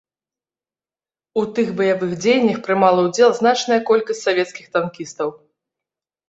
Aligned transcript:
У 1.41 1.43
тых 1.59 1.67
баявых 1.81 2.11
дзеяннях 2.21 2.57
прымала 2.69 2.99
ўдзел 3.09 3.29
значная 3.41 3.79
колькасць 3.91 4.23
савецкіх 4.31 4.65
танкістаў. 4.79 5.29